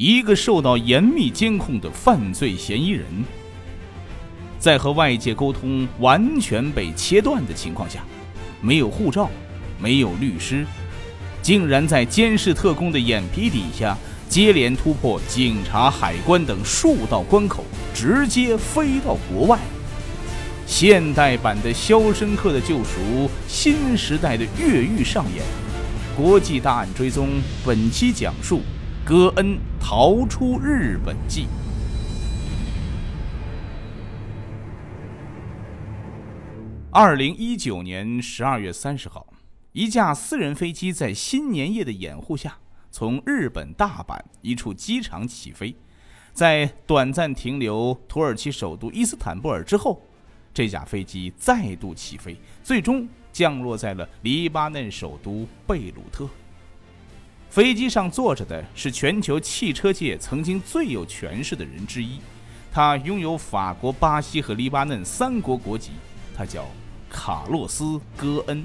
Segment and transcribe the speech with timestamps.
[0.00, 3.04] 一个受到严密监控的犯罪嫌疑人，
[4.56, 8.04] 在和外界沟通完全被切断的情况下，
[8.60, 9.28] 没有护照，
[9.76, 10.64] 没有律师，
[11.42, 13.98] 竟然在监视特工的眼皮底下，
[14.28, 19.58] 接连突破警察、海关等数道关口，直接飞到国外。
[20.64, 23.00] 现代版的《肖申克的救赎》，
[23.48, 25.44] 新时代的越狱上演。
[26.16, 27.30] 国际大案追踪，
[27.66, 28.62] 本期讲述
[29.08, 31.46] 戈恩逃出日本记。
[36.90, 39.26] 二零一九年十二月三十号，
[39.72, 42.58] 一架私人飞机在新年夜的掩护下，
[42.90, 45.74] 从日本大阪一处机场起飞，
[46.34, 50.02] 在短暂停留土耳其首都伊斯坦布尔之后。
[50.52, 56.28] 这架飞机再度起飞，最终降落在了黎巴嫩首都贝鲁特。
[57.58, 62.20] 飞机上坐着的是全球汽车界曾经最有权势的人之一，
[62.70, 65.90] 他拥有法国、巴西和黎巴嫩三国国籍，
[66.36, 66.64] 他叫
[67.10, 67.82] 卡洛斯·
[68.16, 68.64] 戈恩。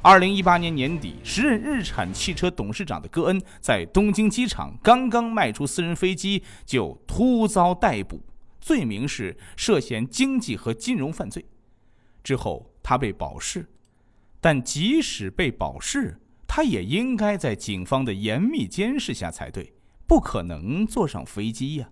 [0.00, 8.22] 二零一八年年底，时任日产汽车董事长的戈恩在东京机场刚刚卖出私人飞机，就突遭逮捕。
[8.60, 11.44] 罪名是涉嫌经济和金融犯罪，
[12.22, 13.68] 之后他被保释，
[14.40, 16.16] 但即使被保释，
[16.56, 19.72] 他也应该在警方的严密监视下才对，
[20.06, 21.88] 不可能坐上飞机呀。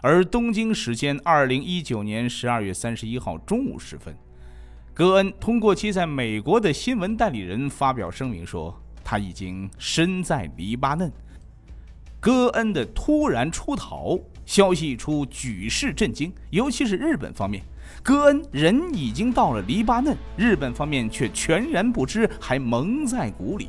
[0.00, 4.16] 而东京时间二零一九年十二月三十一号中午时分，
[4.94, 11.12] 戈恩通过其在美国的新闻代理人发表声明说，他已经身在黎巴嫩。
[12.18, 14.18] 戈恩的突然出逃。
[14.46, 17.62] 消息一出，举世震惊，尤其是日本方面。
[18.02, 23.68] 戈恩人已经到了黎巴嫩，日本方面却全然不知，还蒙在鼓里。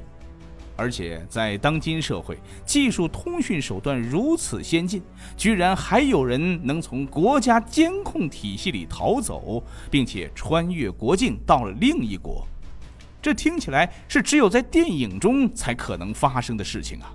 [0.76, 5.02] 而且在当今社会，技术通讯手段如此先进，
[5.38, 12.48] 居然还有人能从国家监控体系里逃走，并且穿越国境到了另一国，
[13.22, 17.14] 这听起来是只有在电影中才可能发生的事情啊！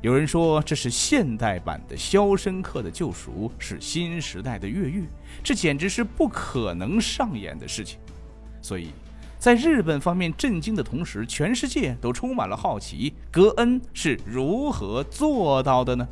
[0.00, 5.08] 有人说这是现代版的《肖申克的救赎》，是新时代的越狱，
[5.42, 7.98] 这简直是不可能上演的事情。
[8.62, 8.90] 所以，
[9.38, 16.06] 在日本方面震惊的同时，全世界都充满了好奇：格恩是如何做到的呢？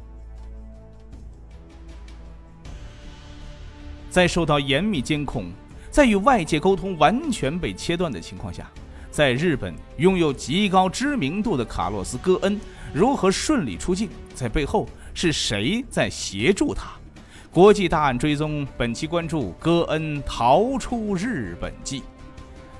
[4.08, 5.50] 在受到严密监控，
[5.90, 8.70] 在与外界沟通完全被切断的情况下，
[9.10, 12.58] 在日本拥有极高知名度的卡洛斯·戈恩。
[12.94, 14.08] 如何顺利出境？
[14.34, 16.92] 在背后是谁在协助他？
[17.50, 22.04] 国际大案追踪，本期关注戈恩逃出日本记。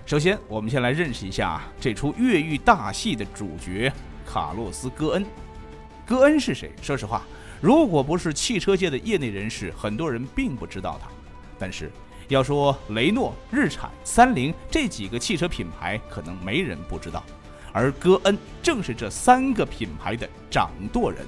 [0.07, 3.93] 首先，我们先来认识一下这出越狱大戏的主角
[4.25, 5.27] 卡洛斯·戈恩。
[6.07, 6.71] 戈恩是谁？
[6.81, 7.25] 说实话，
[7.61, 11.11] 如果不是汽车界的业内人士，很多人并不知道他。
[11.59, 11.91] 但是，
[12.29, 17.25] 要说雷诺、日产、三菱这几个汽车品牌，可能没人不知道。
[17.73, 21.27] 而戈恩正是这三个品牌的掌舵人，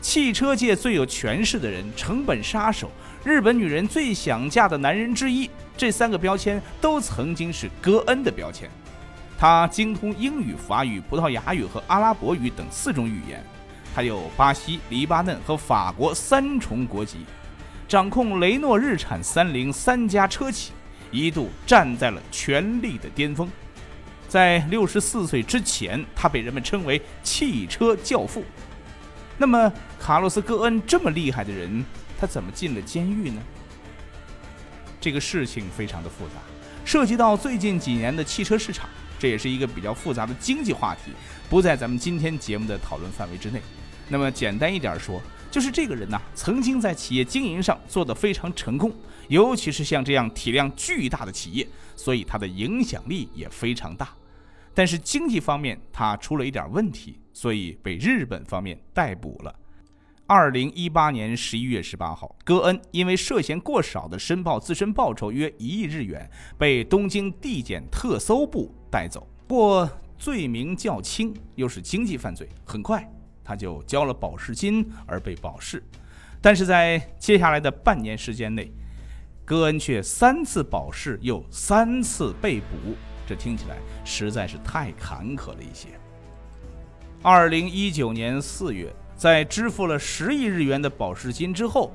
[0.00, 2.90] 汽车界最有权势的人，成本杀手，
[3.26, 8.70] 日本女人最想嫁的男人之一，这三个标签都曾经是戈恩的标签。
[9.36, 13.44] 他精通英语、法语、葡萄牙语和阿拉伯语等四种语言，
[13.92, 17.26] 他有巴西、黎巴嫩和法国三重国籍，
[17.88, 20.70] 掌控雷诺、日产、三菱三家车企，
[21.10, 23.50] 一度站在了权力的巅峰。
[24.28, 28.44] 在六十四岁之前，他被人们称为“汽车教父”。
[29.36, 31.84] 那么，卡洛斯·戈恩这么厉害的人，
[32.18, 33.42] 他怎么进了监狱呢？
[35.00, 36.34] 这个事情非常的复杂，
[36.84, 38.88] 涉及到最近几年的汽车市场，
[39.18, 41.12] 这也是一个比较复杂的经济话题，
[41.48, 43.60] 不在咱们今天节目的讨论范围之内。
[44.08, 48.92] 那么，简单一点说，就是这个人呢，曾经在企业经营上做得非常成功，
[49.28, 51.66] 尤其是像这样体量巨大的企业。
[51.98, 54.10] 所以他的影响力也非常大，
[54.74, 59.54] 但是经济方面他出了一点问题，所以被日本方面逮捕了。
[60.28, 66.28] 二零一八年十一月十八号，戈恩因为涉嫌过少的申报自身报酬约一亿日元，
[66.58, 69.24] 被东京地检特搜部带走。
[69.46, 73.08] 不过罪名较轻，又是经济犯罪，很快
[73.44, 75.80] 他就交了保释金而被保释。
[76.40, 78.72] 但是在接下来的半年时间内，
[79.44, 85.88] 戈恩却三次保释，又三次被捕，这听起来实在是太坎坷了一些。
[87.22, 91.90] 二零一九年四月，在支付了十亿日元的保释金之后，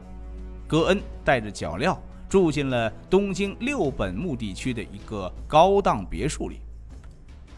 [0.67, 1.95] 戈恩带着脚镣
[2.27, 6.59] 住进了东京六本木地区的一个高档别墅里。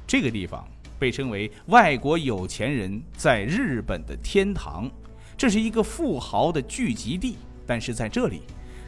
[0.06, 0.68] 这个地方
[1.00, 4.92] 被称为“外国有钱人在日本的天堂”，
[5.38, 7.38] 这是一个富豪的聚集地。
[7.66, 8.42] 但是在这里，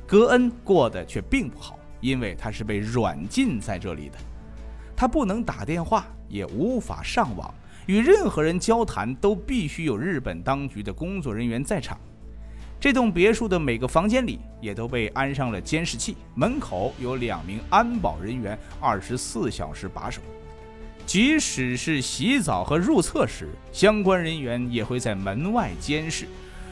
[0.06, 4.18] 戈恩过得却并不好，因为他是被软禁在这里的。
[4.94, 7.54] 他不能打电话，也无法上网，
[7.86, 12.00] 与任何人交谈都必须有日本当局的工作人员在场。
[12.80, 20.22] 这栋别墅的每个房间里也都被安上了监视器，门口有两名安保人员，二十四小时把守。
[21.06, 26.26] 即使是洗澡和入厕时，相关人员也会在门外监视。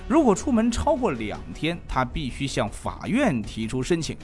[0.07, 4.17] 如果出门超过两天，他必须向法院提出申请。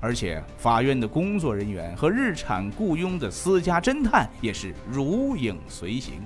[0.00, 6.22] 而且，法院的工作人员和日产雇佣的私家侦探也是如影随形。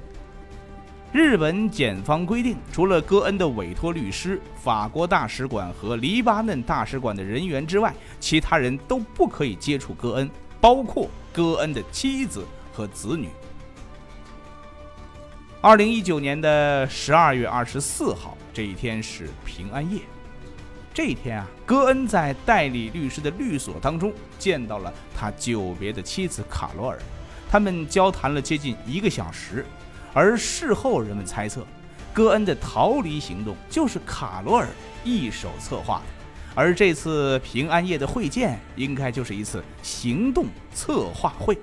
[1.10, 10.30] 日本检方规定，除了戈恩的委托律师、法国大使馆和黎巴嫩大使馆的人员之外，其他人都不可以接触戈恩，
[10.60, 13.28] 包括戈恩的妻子和子女。
[15.60, 20.00] 二零一九年的十二月二十四号，这一天是平安夜。
[20.94, 26.98] 这一天啊，戈恩在代理律师的律所当中见到了他久别的妻子卡罗尔，
[27.50, 29.64] 他们交谈了接近一个小时。
[30.12, 31.66] 而事后人们猜测，
[32.12, 34.68] 戈恩的逃离行动就是卡罗尔
[35.02, 36.04] 一手策划的，
[36.54, 40.44] 而这次平安夜的会见应该就是一次行动
[40.74, 41.56] 策划会。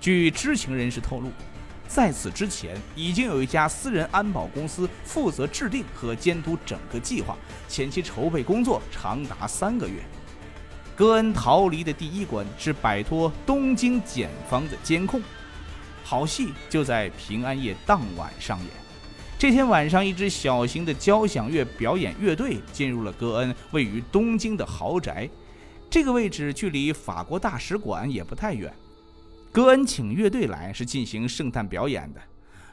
[0.00, 1.32] 据知情人士透露。
[1.88, 7.36] 在此之前，已经有一家私人安保公司负责制定和监督整个计划，
[7.68, 9.94] 前期筹备工作长达三个月。
[10.94, 15.22] 戈恩逃离的第一关是摆脱东京检方的监控，
[16.02, 18.68] 好戏就在平安夜当晚上演。
[19.38, 25.28] 这天晚上，一支小型的交响乐表演乐队进入了戈恩位于东京的豪宅，
[25.90, 28.74] 这个位置距离法国大使馆也不太远。
[29.56, 32.20] 戈恩请乐队来是进行圣诞表演的，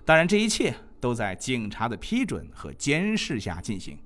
[0.04, 3.98] 当然这一切都在警察的批准和监视下进行。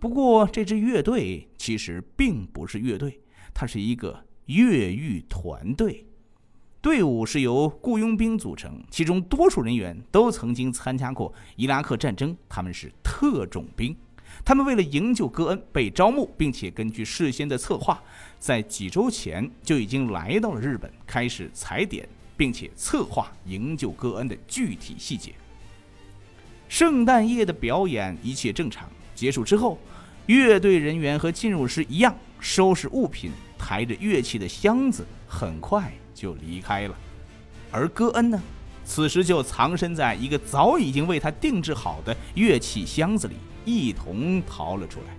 [0.00, 3.20] 不过这支乐队其实并不是乐队，
[3.52, 6.06] 它是一个越狱团队，
[6.80, 13.94] 队伍是由雇佣兵组成，其中多数人员都曾经参加过伊拉克战争，他们是特种兵。
[14.44, 18.02] 他们为了营救戈恩被招募，并且根据事先的策划，
[18.38, 25.32] 在几周前就已经来到了日本，开始踩点，并且策划营救戈恩的具体细节。
[26.68, 29.78] 圣诞夜的表演一切正常，结束之后，
[30.26, 36.94] 乐队人员和进入时一样，收拾物品，抬着乐器的箱子，很快就离开了。
[37.70, 38.42] 而戈恩呢，
[38.84, 43.34] 此时就藏身在一个早已经为他定制好的乐器箱子里。
[43.68, 45.14] 一同逃了出来。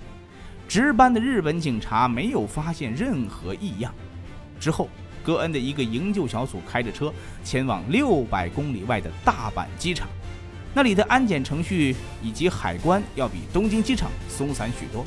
[0.67, 3.93] 值班的日本警察没有发现任何异样。
[4.59, 4.89] 之后，
[5.23, 7.13] 戈恩的一个营救小组开着车
[7.43, 10.07] 前往六百公里外的大阪机场，
[10.73, 15.05] 那里的安检程序以及海关要比东京机场松散许多。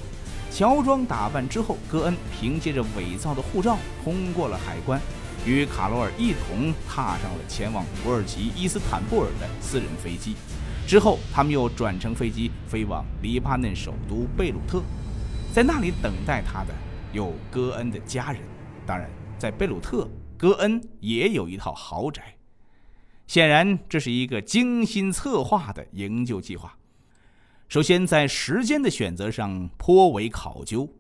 [0.50, 5.00] 乔装打扮之后，戈恩凭借着伪造的护照通过了海关，
[5.46, 10.34] 与卡罗尔一同踏上了前往土耳其伊斯坦布尔的私人飞机。
[10.86, 14.82] 之后，他们又转乘飞机飞往黎巴嫩首都贝鲁特，
[15.52, 16.74] 在那里等待他的
[17.12, 18.42] 有戈恩的家人。
[18.84, 19.08] 当然，
[19.38, 20.06] 在贝鲁特，
[20.36, 22.36] 戈恩也有一套豪宅。
[23.26, 26.76] 显然，这是一个精心策划的营救计划。
[27.68, 30.92] 首先，在时间的选择上颇为考究，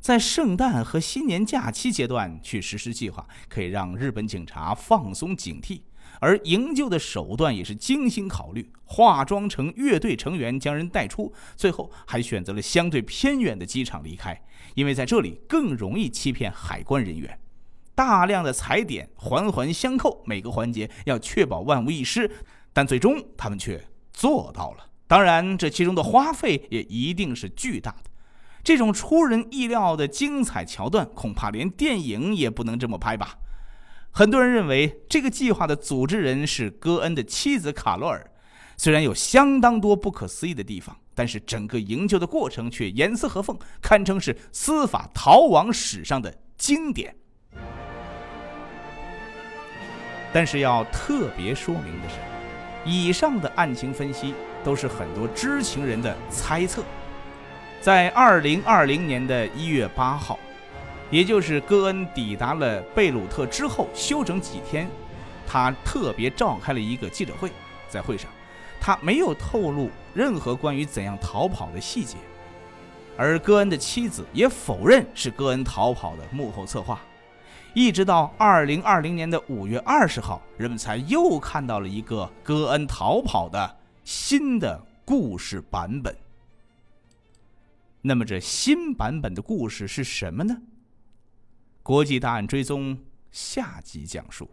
[0.00, 5.82] 在圣诞和新年假期阶段去实施计划，可以让日本警察放松警惕。
[6.20, 14.40] 而营救的手段也是精心考虑，化妆成乐队成员将人带出，最后还选择了相对偏远的机场离开，
[14.74, 17.38] 因为在这里更容易欺骗海关人员。
[17.94, 22.30] 大量的踩点环环相扣，每个环节要确保万无一失，
[22.72, 23.82] 但最终他们却
[24.12, 24.90] 做到了。
[25.06, 28.10] 当然，这其中的花费也一定是巨大的。
[28.62, 33.38] 这种出人意料的精彩桥段，恐怕连电影也不能这么拍吧。
[34.16, 38.30] 很多人认为这个计划的组织人是戈恩的妻子卡罗尔，
[38.78, 47.14] 虽然有相当多不可思议的地方，但是整个营救的过程却严丝合缝，堪称是司法逃亡史上的经典。
[50.32, 52.14] 但是要特别说明的是，
[52.86, 54.32] 以上的案情分析
[54.64, 56.82] 都是很多知情人的猜测。
[57.82, 60.38] 在二零二零年的一月八号。
[61.10, 64.88] 也就是戈恩抵达了贝鲁特之后休整几天
[65.46, 67.50] 他特别召开了一个记者会
[67.88, 68.30] 在会上
[68.80, 72.16] 他没有透露任何关于怎样逃跑的细节。
[73.16, 77.00] 而戈恩的妻子也否认是戈恩逃跑的幕后策划。
[77.72, 86.14] 一直到二零二零年的五月二十号人们才又看到了一个戈恩逃跑的新的故事版本。
[88.02, 90.56] 那么这新版本的故事是什么呢？
[91.86, 92.98] 国际大案追踪
[93.30, 94.50] 下集讲述。